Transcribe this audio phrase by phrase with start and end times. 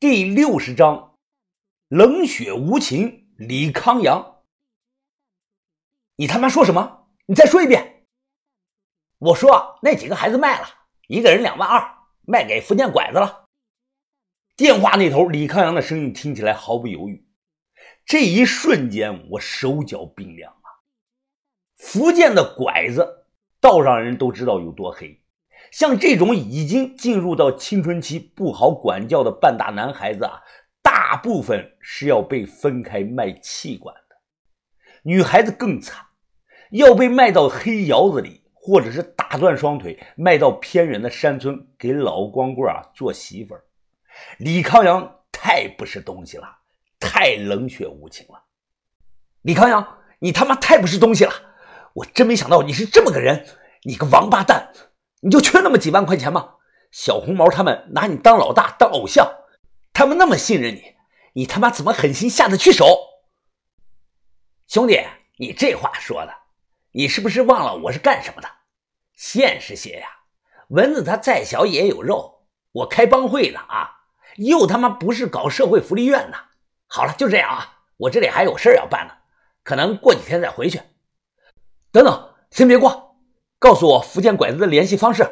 [0.00, 1.16] 第六十章，
[1.88, 4.42] 冷血无情，李康阳。
[6.16, 7.08] 你他妈说什么？
[7.26, 8.04] 你再说一遍。
[9.18, 10.66] 我说那几个孩子卖了，
[11.06, 11.96] 一个人两万二，
[12.26, 13.48] 卖给福建拐子了。
[14.56, 17.26] 电话那头，李康阳的声音听起来毫不犹豫。
[18.04, 20.68] 这一瞬间，我手脚冰凉啊！
[21.76, 23.26] 福建的拐子，
[23.60, 25.23] 道上人都知道有多黑。
[25.74, 30.40] 像这种已经进入到青春期、不好管教的半大男孩子啊，
[30.80, 34.14] 大部分是要被分开卖器官的。
[35.02, 36.06] 女孩子更惨，
[36.70, 43.64] 要被卖到黑窑子里，或者是打断双腿卖到偏远的山村给老光棍啊做媳妇儿。
[44.38, 46.46] 李康阳太不是东西了，
[47.00, 48.40] 太冷血无情了。
[49.42, 51.32] 李康阳，你他妈太不是东西了！
[51.94, 53.44] 我真没想到你是这么个人，
[53.82, 54.70] 你个王八蛋！
[55.24, 56.56] 你就缺那么几万块钱吗？
[56.90, 59.26] 小红毛他们拿你当老大当偶像，
[59.92, 60.94] 他们那么信任你，
[61.32, 62.84] 你他妈怎么狠心下得去手？
[64.68, 65.02] 兄弟，
[65.38, 66.32] 你这话说的，
[66.92, 68.48] 你是不是忘了我是干什么的？
[69.16, 70.06] 现实些呀，
[70.68, 73.90] 蚊子它再小也有肉，我开帮会的啊。
[74.36, 76.36] 又他妈不是搞社会福利院的。
[76.86, 79.14] 好了，就这样啊，我这里还有事要办呢，
[79.62, 80.80] 可能过几天再回去。
[81.90, 83.03] 等等，先别挂，
[83.64, 85.26] 告诉我福建拐子的联系方式，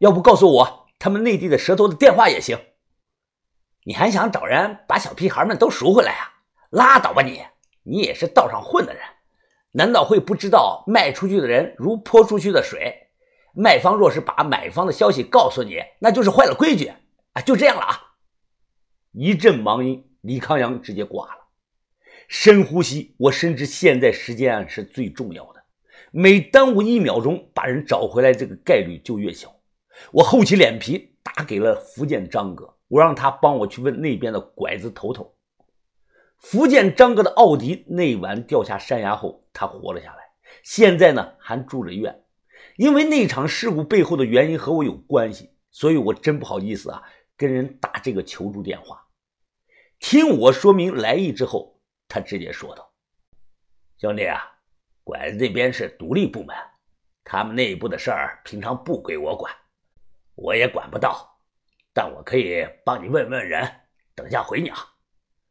[0.00, 2.58] 要不告诉我他们内地的蛇头的电话也行。
[3.84, 6.28] 你还想找人把小屁孩们都赎回来啊？
[6.68, 7.40] 拉倒吧你！
[7.84, 9.02] 你也是道上混的人，
[9.72, 13.08] 难道会不知道卖出去的人如泼出去的水？
[13.54, 16.92] 卖方若是把买方的消息告诉你，那就是坏了规矩
[17.32, 17.40] 啊！
[17.40, 17.98] 就这样了啊！
[19.12, 21.46] 一阵忙音，李康阳直接挂了。
[22.28, 25.59] 深呼吸，我深知现在时间是最重要的，
[26.12, 29.54] 每耽误一秒钟，把人找回来这个概率就越小。
[30.12, 35.34] 我厚起脸皮打给了福建张哥，我让他帮我去问那边的拐子头头。
[36.38, 40.22] 福建张哥的奥迪那晚掉下山崖后，他活了下来，
[40.62, 42.24] 现在呢还住着院。
[42.76, 47.02] 因为那场事故背后的原因和我有关系，所以我真不好意思啊。
[47.36, 49.02] 跟人打这个求助电话，
[49.98, 52.92] 听我说明来意之后，他直接说道
[53.98, 54.42] ：“兄弟啊，
[55.04, 56.56] 拐子这边是独立部门，
[57.24, 59.52] 他们内部的事儿平常不归我管，
[60.34, 61.38] 我也管不到，
[61.92, 63.68] 但我可以帮你问问人，
[64.14, 64.78] 等下回你啊。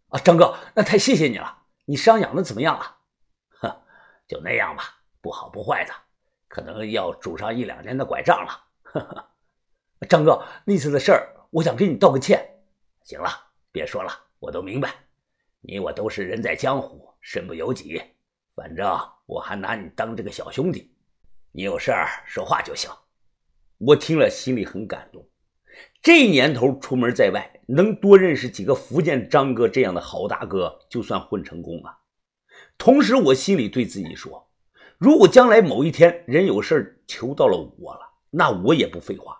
[0.10, 1.64] 啊，张哥，那太谢谢你了。
[1.86, 2.98] 你伤养的怎么样了？
[3.60, 3.82] 哼，
[4.28, 4.84] 就那样吧，
[5.22, 5.94] 不好不坏的，
[6.48, 8.64] 可能要拄上一两年的拐杖了。
[8.84, 9.30] 呵呵，
[10.08, 12.48] 张哥，那次的事儿。”我想给你道个歉，
[13.02, 13.28] 行了，
[13.72, 14.94] 别说了，我都明白。
[15.62, 18.00] 你我都是人在江湖，身不由己。
[18.60, 18.86] 反正
[19.26, 20.92] 我还拿你当这个小兄弟，
[21.54, 22.92] 你有事儿说话就行。
[23.78, 25.26] 我听了心里很感动。
[26.02, 32.00] 这年头出门在外，能多认识几个福建张哥这样的好大哥，就算混成功了。
[32.78, 34.52] 同时，我心里对自己说：
[34.98, 39.40] 如果将来某一天人有事求到了我了，那我也不废话。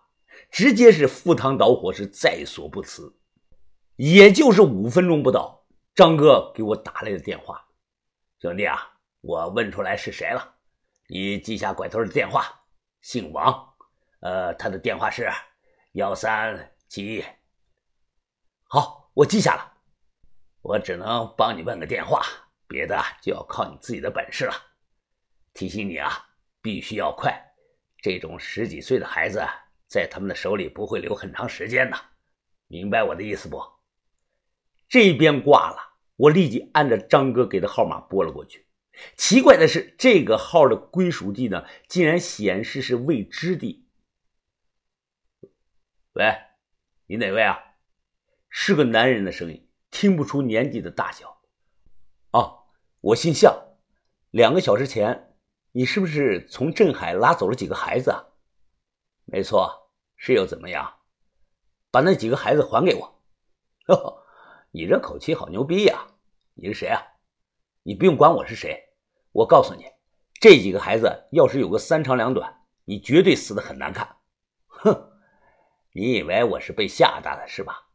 [0.50, 3.14] 直接是赴汤蹈火，是在所不辞。
[3.98, 7.66] 也就是五分钟不到，张哥给我打来的电话
[8.42, 8.80] ：“兄弟啊，
[9.22, 10.56] 我问出来是谁了，
[11.08, 12.46] 你记下拐头的电话，
[13.02, 13.74] 姓王，
[14.22, 15.30] 呃，他的电话是
[15.94, 17.26] 幺三七。
[18.64, 19.74] 好，我记下了。
[20.62, 22.22] 我只能帮你问个电话，
[22.68, 24.54] 别的就要靠你自己的本事了。
[25.54, 26.30] 提醒你啊，
[26.62, 27.40] 必须要快，
[28.02, 29.42] 这种十几岁的孩子。”
[29.90, 31.98] 在他们的手里不会留很长时间的，
[32.68, 33.60] 明白我的意思不？
[34.88, 38.68] 这边挂了，我立即按照张哥给的号码拨了过去。
[39.16, 43.88] 奇怪的是，这个号的归属地呢，竟然显示是未知地。
[46.14, 46.36] 喂，
[47.08, 47.58] 你哪位啊？
[48.50, 51.42] 是个男人的声音，听不出年纪的大小。
[52.32, 52.66] 哦，
[53.02, 53.78] 我姓向。
[54.32, 55.36] 两个小时前，
[55.72, 58.26] 你是不是从镇海拉走了几个孩子啊？
[59.26, 60.96] 没错，是又怎么样？
[61.92, 63.22] 把那几个孩子还给我！
[63.88, 64.24] 哦，
[64.72, 66.08] 你这口气好牛逼呀！
[66.54, 67.02] 你是谁啊？
[67.84, 68.89] 你不用管我是谁，
[69.32, 69.86] 我告诉你，
[70.40, 74.18] 这几个孩子要是有个三长两短，你绝对死的很难看！
[74.68, 75.12] 哼，
[75.94, 77.88] 你以为我是被吓大的是吧？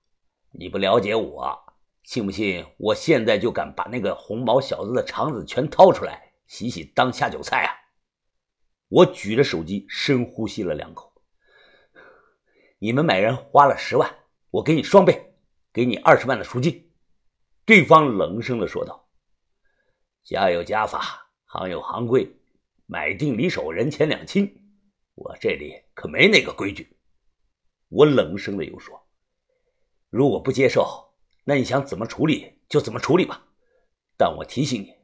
[0.53, 7.75] 你不了解我，信不信我现在就敢把那个红毛小子的肠子全掏出来洗洗当下酒菜啊！
[8.89, 11.13] 我举着手机深呼吸了两口。
[12.79, 14.15] 你们买人花了十万，
[14.51, 15.35] 我给你双倍，
[15.73, 16.93] 给你二十万的赎金。”
[17.65, 19.09] 对方冷声的说道。
[20.23, 21.24] “家有家法，
[21.55, 22.29] 行有行规，
[22.87, 24.61] 买定离手，人钱两清。
[25.15, 26.97] 我这里可没那个规矩。”
[27.91, 29.07] 我冷声的又说
[30.11, 31.15] ：“如果不接受，
[31.45, 33.47] 那你想怎么处理就怎么处理吧。
[34.17, 34.97] 但我提醒你，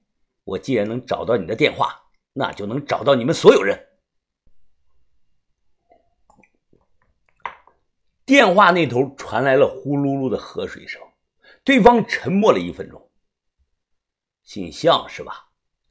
[0.42, 3.86] 我既然能找到你的电话，那就能找到你们所有人。
[8.24, 11.00] 电话那头传来了呼噜噜的喝水声，
[11.62, 13.08] 对方沉默了一分钟。
[14.42, 15.49] 姓向是吧？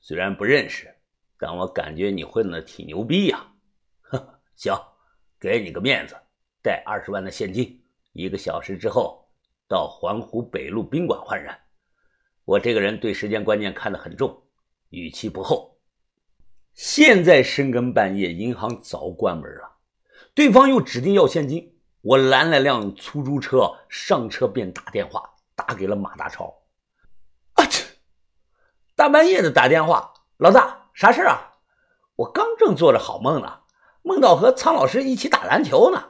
[0.09, 0.91] 虽然不认识，
[1.37, 3.45] 但我感觉你混的挺牛逼呀。
[4.01, 4.75] 呵，行，
[5.39, 6.17] 给你个面子，
[6.63, 7.79] 带二十万的现金，
[8.13, 9.29] 一个小时之后
[9.67, 11.55] 到环湖北路宾馆换人。
[12.43, 14.35] 我这个人对时间观念看得很重，
[14.89, 15.77] 语气不厚。
[16.73, 19.77] 现在深更半夜，银行早关门了，
[20.33, 21.71] 对方又指定要现金。
[22.01, 26.51] 我拦了辆出租车，上车便打电话，打给了马大超。
[28.99, 31.53] 大半夜的打电话，老大，啥事啊？
[32.17, 33.59] 我刚正做着好梦呢，
[34.01, 36.09] 梦到和苍老师一起打篮球呢。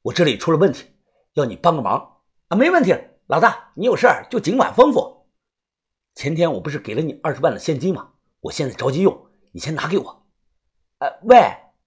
[0.00, 0.90] 我这里出了问题，
[1.34, 2.56] 要你帮个忙啊！
[2.56, 2.96] 没问题，
[3.26, 5.26] 老大，你有事儿就尽管吩咐。
[6.14, 8.08] 前天我不是给了你二十万的现金吗？
[8.40, 10.26] 我现在着急用，你先拿给我。
[11.00, 11.36] 呃，喂，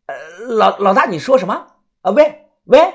[0.05, 0.15] 呃，
[0.49, 1.65] 老老大，你说什么？
[2.01, 2.93] 啊，喂喂。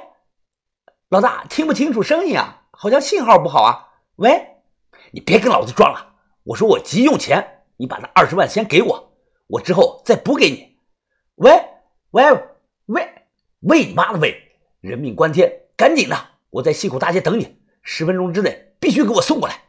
[1.09, 3.89] 老大听不清楚声音啊，好像信号不好啊。
[4.15, 4.63] 喂，
[5.11, 6.15] 你别跟老子装了，
[6.47, 10.79] 我说我急用钱，你把那二十万先给我，我之后再补给你。
[11.35, 11.53] 喂
[12.13, 12.23] 喂
[12.87, 13.09] 喂
[13.61, 14.57] 喂你妈的喂！
[14.81, 16.17] 人命关天，赶紧的，
[16.51, 19.61] 我在西口大街等你，十分钟之内必须给我送过来。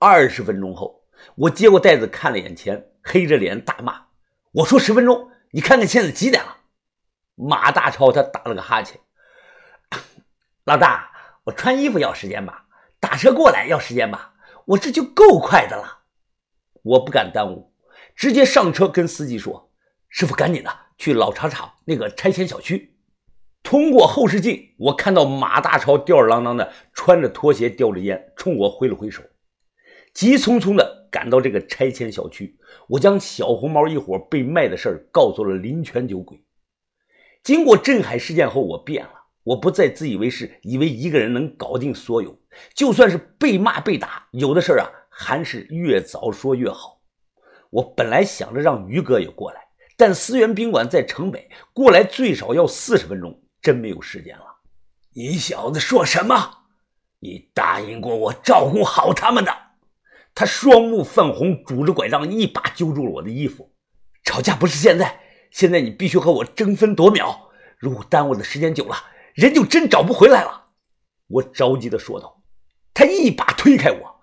[0.00, 1.04] 二十分钟后，
[1.36, 4.06] 我接过袋子看了眼前，黑着脸大骂
[4.50, 6.56] ：“我说十分钟，你看看现在几点了？”
[7.38, 9.00] 马大超他打了个哈欠。
[10.66, 11.12] 老大，
[11.44, 12.66] 我穿衣服要时间吧，
[12.98, 14.29] 打车过来要时间吧，
[14.70, 16.02] 我这就够快的了。
[16.82, 17.72] 我不敢耽误，
[18.14, 19.72] 直接上车跟司机说
[20.08, 22.96] ：“师傅，赶紧的去老茶厂那个拆迁小区。”
[23.62, 29.22] 通过后视镜，我看到马大超吊儿郎当的，穿着拖鞋，叼着烟，冲我挥了挥手。
[30.14, 32.56] 急匆匆的赶到这个拆迁小区，
[32.88, 36.42] 我将小红毛一伙被卖的事儿告诉了林泉酒鬼。
[37.42, 39.19] 经过镇海事件后，我变了。
[39.42, 42.38] 我不再自以为是，以为一个人能搞定所有。
[42.74, 47.00] 就算是被骂被打，有的事儿啊，还是越早说越好。
[47.70, 49.60] 我本来想着让于哥也过来，
[49.96, 54.44] 但思源宾馆在城北，过来最少要四十分钟，真没有时间了。
[55.14, 56.64] 你小子说什么？
[57.20, 59.56] 你答应过我照顾好他们的。
[60.34, 63.72] 他双目泛红，拄着拐杖，一把揪住了我的衣服。
[64.24, 65.20] 吵架不是现在，
[65.50, 67.50] 现在你必须和我争分夺秒。
[67.78, 68.96] 如果耽误的时间久了，
[69.40, 70.66] 人就真找不回来了，
[71.26, 72.42] 我着急的说道。
[72.92, 74.20] 他一把推开我，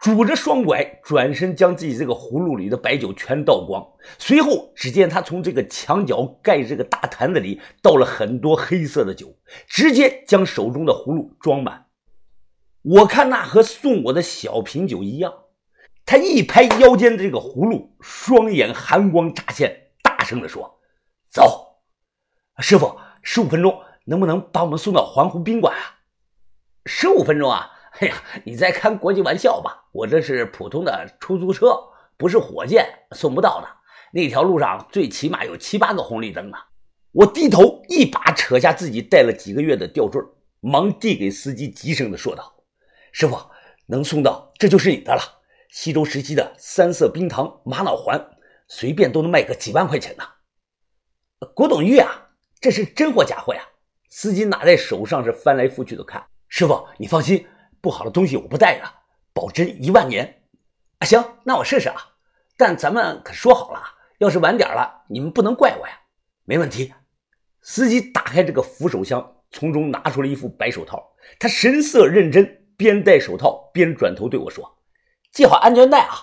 [0.00, 3.86] 拄着双拐，转身将自己这个葫芦里的白酒全倒光。
[4.18, 9.32] 随后，只见他从这个墙角盖这个大坛子里倒了很多黑色的酒，
[9.68, 11.86] 直接将手中的葫芦装满。
[12.82, 15.32] 我看那和送我的小瓶酒一样。
[16.04, 20.80] 他一拍腰间的这个葫芦，双眼寒光乍现，大声的说
[21.30, 21.78] ：“走，
[22.58, 25.98] 师傅，十五分钟。”能不能把我们送到环湖宾馆啊？
[26.86, 27.70] 十五分钟啊！
[27.98, 28.14] 哎呀，
[28.44, 29.84] 你在开国际玩笑吧？
[29.92, 31.76] 我这是普通的出租车，
[32.16, 33.68] 不是火箭，送不到的。
[34.12, 36.56] 那条路上最起码有七八个红绿灯呢。
[37.12, 40.22] 我低头一把扯下自己戴了几个月的吊坠，
[40.60, 42.54] 忙递给司机，急声的说道
[43.12, 43.36] ：“师傅，
[43.86, 45.22] 能送到这就是你的了。
[45.70, 48.22] 西周时期的三色冰糖玛瑙环，
[48.68, 50.24] 随便都能卖个几万块钱呢。”
[51.54, 52.28] 古董玉啊，
[52.60, 53.62] 这是真货假货呀？
[54.08, 57.46] 司机拿在手上是翻来覆去的看，师傅你放心，
[57.80, 58.84] 不好的东西我不带的，
[59.32, 60.42] 保真一万年。
[60.98, 61.96] 啊，行，那我试试啊。
[62.56, 63.82] 但咱们可说好了，
[64.18, 66.00] 要是晚点了，你们不能怪我呀。
[66.44, 66.94] 没问题。
[67.60, 71.04] 司机打开这个扶手箱，从中拿出了一副白手套，
[71.38, 74.78] 他神色认真，边戴手套边转头对我说
[75.32, 76.14] ：“系好安全带啊。”